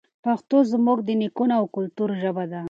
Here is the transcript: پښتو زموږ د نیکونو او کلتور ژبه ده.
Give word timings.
پښتو 0.23 0.57
زموږ 0.71 0.97
د 1.03 1.09
نیکونو 1.21 1.53
او 1.59 1.65
کلتور 1.75 2.09
ژبه 2.21 2.43
ده. 2.51 2.59